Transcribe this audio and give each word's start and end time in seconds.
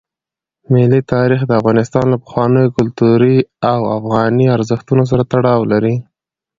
ملي 0.71 1.01
تاریخ 1.13 1.39
د 1.45 1.51
افغانستان 1.59 2.05
له 2.09 2.17
پخوانیو 2.23 2.73
کلتوري 2.77 3.37
او 3.71 3.79
افغاني 3.99 4.45
ارزښتونو 4.57 5.03
سره 5.11 5.23
تړاو 5.33 5.61
لري. 5.71 5.95